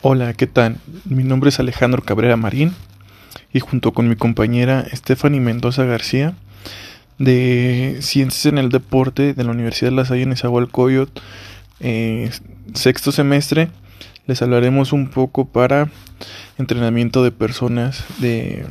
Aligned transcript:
Hola, 0.00 0.32
¿qué 0.32 0.46
tal? 0.46 0.76
Mi 1.06 1.24
nombre 1.24 1.48
es 1.48 1.58
Alejandro 1.58 2.04
Cabrera 2.04 2.36
Marín 2.36 2.72
y 3.52 3.58
junto 3.58 3.92
con 3.92 4.08
mi 4.08 4.14
compañera 4.14 4.86
Stephanie 4.92 5.40
Mendoza 5.40 5.86
García 5.86 6.34
de 7.18 7.98
Ciencias 8.00 8.46
en 8.46 8.58
el 8.58 8.68
Deporte 8.68 9.34
de 9.34 9.42
la 9.42 9.50
Universidad 9.50 9.90
de 9.90 9.96
La 9.96 10.04
Salle 10.04 10.22
en 10.22 10.28
Nezahualcóyotl, 10.28 11.20
eh, 11.80 12.30
sexto 12.74 13.10
semestre, 13.10 13.70
les 14.28 14.40
hablaremos 14.40 14.92
un 14.92 15.08
poco 15.08 15.46
para 15.46 15.90
entrenamiento 16.58 17.24
de 17.24 17.32
personas 17.32 18.04
de, 18.20 18.66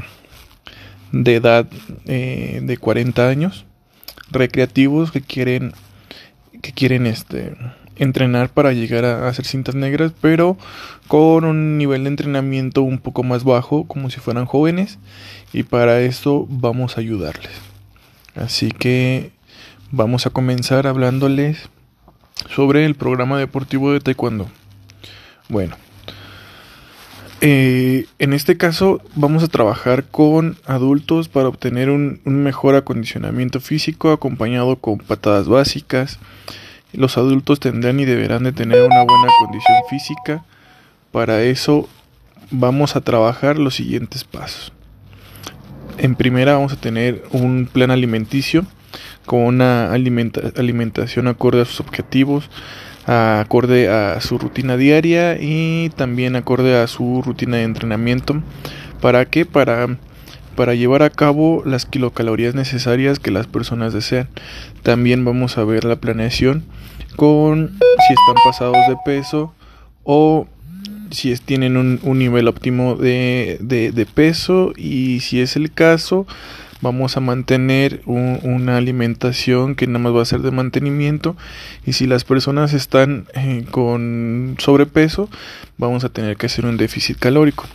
de 1.11 1.35
edad 1.35 1.67
eh, 2.05 2.61
de 2.63 2.77
40 2.77 3.27
años, 3.27 3.65
recreativos 4.31 5.11
que 5.11 5.19
quieren 5.19 5.73
que 6.61 6.71
quieren 6.71 7.05
este 7.05 7.53
entrenar 7.99 8.49
para 8.49 8.73
llegar 8.73 9.05
a 9.05 9.27
hacer 9.27 9.45
cintas 9.45 9.75
negras, 9.75 10.11
pero 10.21 10.57
con 11.07 11.45
un 11.45 11.77
nivel 11.77 12.03
de 12.03 12.09
entrenamiento 12.09 12.81
un 12.81 12.99
poco 12.99 13.23
más 13.23 13.43
bajo, 13.43 13.85
como 13.87 14.09
si 14.09 14.19
fueran 14.19 14.45
jóvenes, 14.45 14.99
y 15.53 15.63
para 15.63 16.01
eso 16.01 16.45
vamos 16.49 16.97
a 16.97 17.01
ayudarles. 17.01 17.53
Así 18.35 18.71
que 18.71 19.31
vamos 19.91 20.25
a 20.25 20.29
comenzar 20.29 20.87
hablándoles 20.87 21.69
sobre 22.49 22.85
el 22.85 22.95
programa 22.95 23.39
deportivo 23.39 23.91
de 23.91 23.99
Taekwondo. 23.99 24.47
Bueno, 25.49 25.75
eh, 27.39 28.07
en 28.17 28.33
este 28.33 28.57
caso 28.57 28.99
vamos 29.15 29.43
a 29.43 29.47
trabajar 29.47 30.05
con 30.05 30.57
adultos 30.65 31.29
para 31.29 31.47
obtener 31.47 31.89
un, 31.89 32.19
un 32.25 32.43
mejor 32.43 32.75
acondicionamiento 32.75 33.59
físico 33.59 34.11
acompañado 34.11 34.77
con 34.77 34.97
patadas 34.97 35.47
básicas, 35.47 36.19
los 36.93 37.17
adultos 37.17 37.59
tendrán 37.59 37.99
y 37.99 38.05
deberán 38.05 38.43
de 38.43 38.51
tener 38.51 38.81
una 38.81 39.03
buena 39.03 39.27
condición 39.39 39.77
física. 39.89 40.43
Para 41.11 41.41
eso 41.43 41.87
vamos 42.51 42.95
a 42.95 43.01
trabajar 43.01 43.57
los 43.57 43.75
siguientes 43.75 44.23
pasos. 44.23 44.71
En 45.97 46.15
primera 46.15 46.53
vamos 46.53 46.73
a 46.73 46.79
tener 46.79 47.23
un 47.31 47.69
plan 47.71 47.91
alimenticio 47.91 48.65
con 49.25 49.41
una 49.41 49.91
alimentación 49.91 51.27
acorde 51.27 51.61
a 51.61 51.65
sus 51.65 51.79
objetivos, 51.81 52.49
acorde 53.05 53.89
a 53.89 54.21
su 54.21 54.37
rutina 54.37 54.77
diaria 54.77 55.37
y 55.39 55.89
también 55.95 56.35
acorde 56.35 56.79
a 56.79 56.87
su 56.87 57.21
rutina 57.25 57.57
de 57.57 57.63
entrenamiento. 57.63 58.41
¿Para 59.01 59.25
qué? 59.25 59.45
Para 59.45 59.97
para 60.57 60.73
llevar 60.73 61.03
a 61.03 61.11
cabo 61.11 61.61
las 61.65 61.85
kilocalorías 61.85 62.55
necesarias 62.55 63.19
que 63.19 63.29
las 63.29 63.45
personas 63.45 63.93
desean. 63.93 64.27
También 64.81 65.23
vamos 65.23 65.59
a 65.59 65.63
ver 65.63 65.85
la 65.85 65.97
planeación 65.97 66.65
con 67.15 67.77
si 67.79 68.13
están 68.13 68.43
pasados 68.43 68.77
de 68.89 68.97
peso 69.05 69.53
o 70.03 70.47
si 71.11 71.33
tienen 71.37 71.77
un, 71.77 71.99
nivel 72.17 72.47
óptimo 72.47 72.95
de, 72.95 73.57
de, 73.61 74.05
peso. 74.07 74.73
Y 74.75 75.19
si 75.19 75.41
es 75.41 75.55
el 75.55 75.71
caso 75.71 76.25
vamos 76.81 77.17
a 77.17 77.19
mantener 77.19 78.01
una 78.05 78.77
alimentación 78.77 79.75
que 79.75 79.85
nada 79.85 79.99
más 79.99 80.15
va 80.15 80.23
a 80.23 80.25
ser 80.25 80.41
de 80.41 80.49
mantenimiento. 80.49 81.37
Y 81.85 81.93
si 81.93 82.07
las 82.07 82.23
personas 82.23 82.73
están 82.73 83.27
eh, 83.35 83.63
con 83.69 84.55
sobrepeso 84.57 85.29
vamos 85.77 86.03
a 86.03 86.09
tener 86.09 86.35
que 86.35 86.47
hacer 86.47 86.65
un 86.65 86.77
déficit 86.77 87.19
calórico 87.19 87.65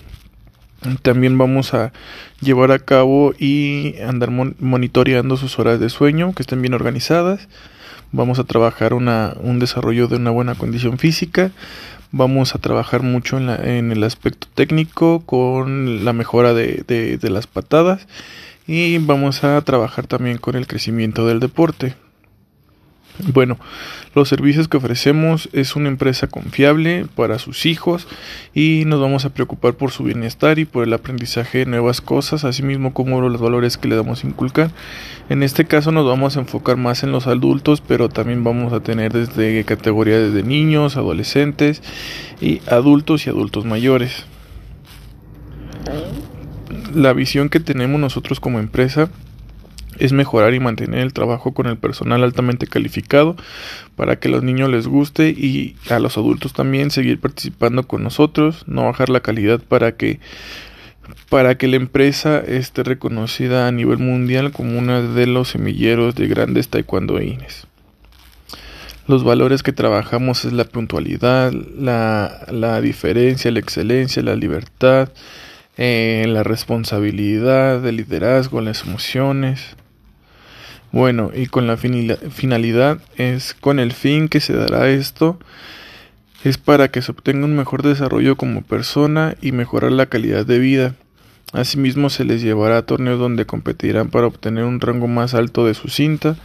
también 1.03 1.39
vamos 1.39 1.75
a 1.75 1.93
llevar 2.41 2.73
a 2.73 2.79
cabo 2.79 3.35
y 3.39 3.95
andar 4.07 4.31
monitoreando 4.31 5.37
sus 5.37 5.59
horas 5.59 5.81
de 5.81 5.89
sueño, 5.89 6.35
que 6.35 6.43
estén 6.43 6.63
bien 6.63 6.75
organizadas. 6.75 7.49
Vamos 8.11 8.39
a 8.39 8.45
trabajar 8.45 8.93
una, 8.95 9.35
un 9.41 9.59
desarrollo 9.59 10.09
de 10.09 10.17
una 10.17 10.31
buena 10.31 10.55
condición 10.55 10.99
física. 10.99 11.51
Vamos 12.11 12.55
a 12.55 12.59
trabajar 12.59 13.03
mucho 13.03 13.39
en, 13.39 13.47
la, 13.47 13.57
en 13.57 13.91
el 13.91 14.05
aspecto 14.05 14.47
técnico 14.55 15.23
con 15.25 16.05
la 16.05 16.13
mejora 16.13 16.53
de, 16.53 16.85
de 16.87 17.31
las 17.31 17.47
patadas. 17.47 18.07
Y 18.67 18.99
vamos 18.99 19.45
a 19.45 19.61
trabajar 19.63 20.07
también 20.07 20.39
con 20.39 20.57
el 20.57 20.67
crecimiento 20.67 21.27
del 21.27 21.41
deporte. 21.41 21.95
Bueno, 23.19 23.59
los 24.15 24.31
servicios 24.31 24.69
que 24.69 24.79
ofrecemos 24.79 25.51
es 25.53 25.77
una 25.77 25.89
empresa 25.89 26.29
confiable 26.29 27.07
para 27.15 27.39
sus 27.39 27.67
hijos 27.67 28.07
y 28.55 28.85
nos 28.87 29.01
vamos 29.01 29.27
a 29.27 29.35
preocupar 29.35 29.75
por 29.75 29.91
su 29.91 30.05
bienestar 30.05 30.59
y 30.59 30.65
por 30.65 30.85
el 30.85 30.95
aprendizaje 30.95 31.59
de 31.59 31.67
nuevas 31.67 32.01
cosas, 32.01 32.45
así 32.45 32.63
mismo 32.63 32.95
como 32.95 33.21
los 33.21 33.39
valores 33.39 33.77
que 33.77 33.89
le 33.89 33.97
damos 33.97 34.25
a 34.25 34.27
inculcar. 34.27 34.71
En 35.29 35.43
este 35.43 35.67
caso 35.67 35.93
nos 35.93 36.07
vamos 36.07 36.37
a 36.37 36.41
enfocar 36.41 36.79
más 36.79 37.03
en 37.03 37.13
los 37.13 37.27
adultos, 37.27 37.83
pero 37.83 38.09
también 38.09 38.45
vamos 38.45 38.73
a 38.73 38.81
tener 38.81 39.13
desde 39.13 39.63
categorías 39.65 40.33
de 40.33 40.43
niños, 40.43 40.97
adolescentes 40.97 41.83
y 42.41 42.63
adultos 42.67 43.27
y 43.27 43.31
adultos 43.31 43.67
mayores. 43.67 44.25
La 46.95 47.13
visión 47.13 47.51
que 47.51 47.61
tenemos 47.61 48.01
nosotros 48.01 48.41
como 48.41 48.59
empresa 48.59 49.11
es 49.99 50.13
mejorar 50.13 50.55
y 50.55 50.61
mantener 50.61 51.01
el 51.01 51.13
trabajo 51.13 51.53
con 51.53 51.67
el 51.67 51.77
personal 51.77 52.23
altamente 52.23 52.67
calificado 52.67 53.37
para 53.97 54.17
que 54.17 54.29
a 54.29 54.31
los 54.31 54.43
niños 54.43 54.71
les 54.71 54.87
guste 54.87 55.29
y 55.31 55.77
a 55.91 55.99
los 55.99 56.17
adultos 56.17 56.53
también 56.53 56.91
seguir 56.91 57.21
participando 57.21 57.87
con 57.87 58.03
nosotros, 58.03 58.65
no 58.67 58.85
bajar 58.85 59.09
la 59.09 59.21
calidad 59.21 59.61
para 59.61 59.97
que 59.97 60.21
para 61.29 61.57
que 61.57 61.67
la 61.67 61.77
empresa 61.77 62.39
esté 62.41 62.83
reconocida 62.85 63.67
a 63.67 63.73
nivel 63.73 63.99
mundial 63.99 64.53
como 64.53 64.79
una 64.79 65.03
de 65.03 65.27
los 65.27 65.49
semilleros 65.49 66.15
de 66.15 66.29
grandes 66.29 66.69
taekwondoines. 66.69 67.67
Los 69.09 69.25
valores 69.25 69.63
que 69.63 69.73
trabajamos 69.73 70.45
es 70.45 70.53
la 70.53 70.65
puntualidad, 70.65 71.53
la, 71.53 72.47
la 72.51 72.81
diferencia, 72.81 73.51
la 73.51 73.59
excelencia, 73.59 74.23
la 74.23 74.37
libertad, 74.37 75.11
eh, 75.77 76.25
la 76.29 76.43
responsabilidad, 76.43 77.85
el 77.85 77.97
liderazgo, 77.97 78.61
las 78.61 78.83
emociones, 78.85 79.77
bueno, 80.93 81.31
y 81.35 81.47
con 81.47 81.67
la 81.67 81.77
finalidad 81.77 83.01
es 83.17 83.55
con 83.55 83.79
el 83.79 83.93
fin 83.93 84.29
que 84.29 84.41
se 84.41 84.53
dará 84.53 84.89
esto 84.91 85.39
es 86.45 86.59
para 86.59 86.89
que 86.89 87.03
se 87.03 87.13
obtenga 87.13 87.45
un 87.45 87.57
mejor 87.57 87.83
desarrollo 87.83 88.37
como 88.37 88.63
persona 88.63 89.37
y 89.41 89.53
mejorar 89.53 89.93
la 89.93 90.07
calidad 90.07 90.45
de 90.45 90.59
vida. 90.59 90.95
Asimismo 91.53 92.11
se 92.11 92.25
les 92.25 92.43
llevará 92.43 92.79
a 92.79 92.87
torneos 92.87 93.19
donde 93.19 93.47
competirán 93.47 94.11
para 94.11 94.27
obtener 94.27 94.65
un 94.65 94.81
rango 94.81 95.07
más 95.07 95.35
alto 95.35 95.67
de 95.67 95.75
su 95.75 95.89
cinta. 95.89 96.37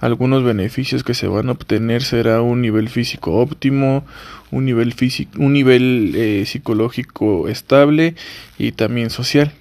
Algunos 0.00 0.44
beneficios 0.44 1.04
que 1.04 1.14
se 1.14 1.26
van 1.26 1.48
a 1.48 1.52
obtener 1.52 2.02
será 2.02 2.40
un 2.42 2.60
nivel 2.60 2.88
físico 2.88 3.32
óptimo, 3.38 4.04
un 4.50 4.64
nivel, 4.64 4.92
físico, 4.92 5.32
un 5.38 5.52
nivel 5.52 6.12
eh, 6.14 6.44
psicológico 6.46 7.48
estable 7.48 8.14
y 8.58 8.72
también 8.72 9.10
social 9.10 9.52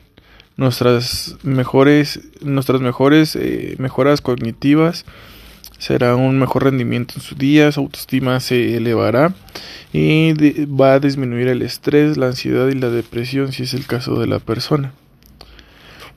nuestras 0.58 1.36
mejores, 1.44 2.20
nuestras 2.42 2.82
mejores 2.82 3.36
eh, 3.36 3.76
mejoras 3.80 4.22
cognitivas 4.22 5.06
será 5.78 6.16
un 6.16 6.38
mejor 6.38 6.66
rendimiento 6.66 7.16
en 7.16 7.22
su 7.22 7.34
día, 7.34 7.72
su 7.72 7.80
autoestima 7.80 8.40
se 8.40 8.78
elevará 8.78 9.34
y 9.94 10.34
va 10.66 10.94
a 10.94 11.00
disminuir 11.00 11.48
el 11.48 11.64
estrés, 11.64 12.18
la 12.18 12.28
ansiedad 12.28 12.68
y 12.68 12.76
la 12.76 12.90
depresión 12.90 13.52
si 13.52 13.64
es 13.64 13.74
el 13.74 13.88
caso 13.88 14.20
de 14.20 14.28
la 14.28 14.38
persona. 14.40 14.94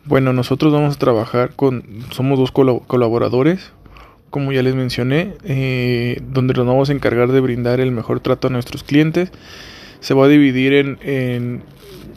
Bueno, 0.04 0.34
nosotros 0.34 0.70
vamos 0.70 0.96
a 0.96 0.98
trabajar 0.98 1.54
con, 1.56 2.04
somos 2.10 2.38
dos 2.38 2.52
colaboradores, 2.52 3.72
como 4.28 4.52
ya 4.52 4.62
les 4.62 4.74
mencioné, 4.74 5.32
eh, 5.44 6.20
donde 6.30 6.52
nos 6.52 6.66
vamos 6.66 6.90
a 6.90 6.92
encargar 6.92 7.32
de 7.32 7.40
brindar 7.40 7.80
el 7.80 7.90
mejor 7.90 8.20
trato 8.20 8.48
a 8.48 8.50
nuestros 8.50 8.82
clientes. 8.82 9.30
Se 10.00 10.12
va 10.12 10.26
a 10.26 10.28
dividir 10.28 10.74
en 10.74 10.98
en 11.00 11.62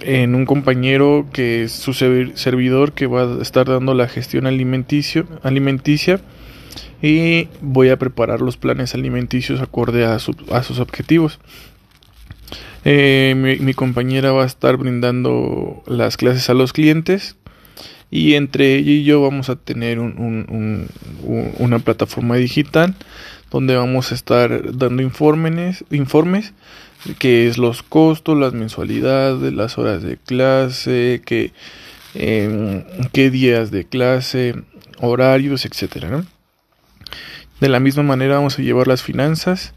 un 0.06 0.46
compañero 0.46 1.26
que 1.32 1.64
es 1.64 1.72
su 1.72 1.94
servidor 1.94 2.94
que 2.94 3.08
va 3.08 3.24
a 3.24 3.42
estar 3.42 3.68
dando 3.68 3.94
la 3.94 4.08
gestión 4.08 4.46
alimenticio, 4.46 5.28
alimenticia 5.44 6.20
y 7.02 7.48
voy 7.62 7.90
a 7.90 7.98
preparar 7.98 8.42
los 8.42 8.58
planes 8.58 8.94
alimenticios 8.94 9.62
acorde 9.62 10.06
a, 10.06 10.20
sus 10.20 10.80
objetivos. 10.80 11.40
Eh, 12.86 13.58
mi, 13.60 13.74
compañera 13.74 14.32
va 14.32 14.44
a 14.44 14.48
estar 14.48 14.78
brindando 14.78 15.84
las 15.88 16.16
clases 16.16 16.50
a 16.50 16.54
los 16.54 16.74
clientes 16.74 17.36
y 18.10 18.36
entre 18.36 18.76
ella 18.76 18.92
y 18.92 19.04
yo 19.04 19.22
vamos 19.22 19.50
a 19.50 19.58
tener 19.58 20.00
un, 20.00 20.88
una 21.60 21.80
plataforma 21.80 22.38
digital 22.38 22.96
donde 23.52 23.76
vamos 23.76 24.12
a 24.12 24.16
estar 24.16 24.78
dando 24.78 25.02
informes, 25.02 25.84
informes 25.92 26.54
que 27.16 27.48
es 27.48 27.58
los 27.58 27.84
costos, 27.84 28.38
las 28.38 28.54
mensualidades, 28.54 29.54
las 29.54 29.78
horas 29.78 30.04
de 30.04 30.18
clase, 30.18 31.22
que, 31.26 31.52
em, 32.14 32.84
qué 33.14 33.30
días 33.30 33.72
de 33.72 33.86
clase, 33.86 34.56
horarios, 35.00 35.66
etcétera. 35.66 36.24
De 37.60 37.70
la 37.70 37.80
misma 37.80 38.04
manera 38.04 38.36
vamos 38.36 38.60
a 38.60 38.62
llevar 38.62 38.88
las 38.88 39.04
finanzas 39.04 39.74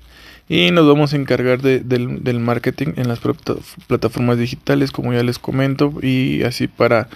y 0.49 0.71
nos 0.71 0.87
vamos 0.87 1.13
a 1.13 1.17
encargar 1.17 1.63
del, 1.63 2.41
marketing 2.41 2.95
en 2.97 3.09
las 3.09 3.21
plataformas 3.87 4.39
digitales, 4.39 4.91
como 4.91 5.13
ya 5.13 5.23
les 5.23 5.39
comento, 5.39 5.95
y 6.03 6.43
así 6.43 6.67
para 6.67 7.09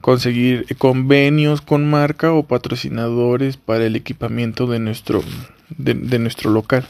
conseguir 0.00 0.64
convenios 0.78 1.60
con 1.60 1.90
marca 1.90 2.32
o 2.32 2.44
patrocinadores 2.44 3.56
para 3.56 3.84
el 3.84 3.96
equipamiento 3.96 4.68
de 4.68 4.78
nuestro, 4.78 5.22
de 5.76 6.18
nuestro 6.20 6.50
local. 6.50 6.86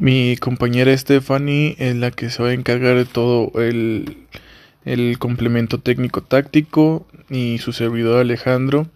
Mi 0.00 0.38
compañera 0.38 0.96
Stephanie 0.96 1.76
es 1.78 1.94
la 1.94 2.10
que 2.10 2.30
se 2.30 2.42
va 2.42 2.48
a 2.48 2.52
encargar 2.54 2.96
de 2.96 3.04
todo 3.04 3.52
el, 3.60 4.16
el 4.86 5.18
complemento 5.18 5.76
técnico 5.76 6.22
táctico 6.22 7.06
y 7.28 7.58
su 7.58 7.74
servidor 7.74 8.18
Alejandro 8.18 8.86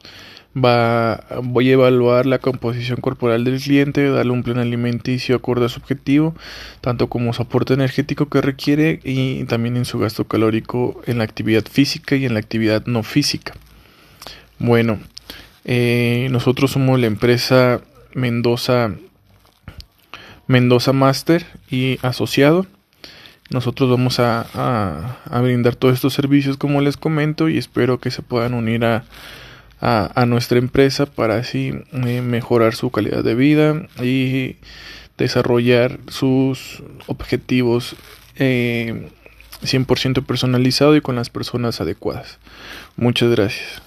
va, 0.57 1.27
voy 1.43 1.69
a 1.69 1.75
evaluar 1.75 2.25
la 2.25 2.39
composición 2.39 3.03
corporal 3.03 3.45
del 3.45 3.61
cliente, 3.61 4.09
darle 4.09 4.33
un 4.33 4.43
plan 4.43 4.57
alimenticio 4.57 5.37
acorde 5.37 5.67
a 5.67 5.69
su 5.69 5.79
objetivo, 5.79 6.35
tanto 6.81 7.11
como 7.11 7.35
su 7.35 7.43
aporte 7.43 7.75
energético 7.75 8.31
que 8.31 8.41
requiere 8.41 9.01
y 9.05 9.45
también 9.45 9.77
en 9.77 9.85
su 9.85 9.99
gasto 9.99 10.25
calórico 10.25 11.03
en 11.05 11.19
la 11.19 11.25
actividad 11.25 11.67
física 11.71 12.17
y 12.17 12.25
en 12.25 12.33
la 12.33 12.41
actividad 12.41 12.87
no 12.87 13.03
física. 13.03 13.53
Bueno, 14.59 14.99
eh, 15.67 16.29
nosotros 16.31 16.71
somos 16.71 16.99
la 16.99 17.09
empresa 17.09 17.83
Mendoza 18.15 18.95
Mendoza 20.47 20.93
Master 20.93 21.47
y 21.71 21.99
asociado. 22.03 22.67
Nosotros 23.51 23.91
vamos 23.91 24.21
a, 24.21 25.19
brindar 25.43 25.77
todos 25.77 25.95
estos 25.95 26.15
servicios 26.15 26.57
como 26.57 26.81
les 26.81 26.97
comento 26.97 27.49
y 27.49 27.59
espero 27.59 28.01
que 28.01 28.11
se 28.11 28.23
puedan 28.23 28.55
unir 28.55 28.85
a, 28.85 29.05
a, 29.81 30.27
nuestra 30.27 30.59
empresa 30.59 31.07
para 31.07 31.37
así 31.37 31.75
eh, 31.93 32.23
mejorar 32.23 32.75
su 32.75 32.91
calidad 32.91 33.23
de 33.23 33.35
vida 33.35 33.87
y 34.03 34.57
desarrollar 35.19 35.99
sus 36.09 36.83
objetivos 37.07 37.95
eh, 38.37 39.11
100% 39.63 40.25
personalizado 40.25 40.97
y 40.97 41.01
con 41.01 41.17
las 41.17 41.31
personas 41.31 41.81
adecuadas. 41.81 42.39
Muchas 42.97 43.31
gracias. 43.31 43.83